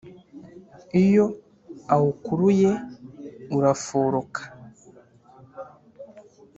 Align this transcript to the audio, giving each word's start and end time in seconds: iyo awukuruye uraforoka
iyo 1.03 1.25
awukuruye 1.93 2.71
uraforoka 3.57 4.41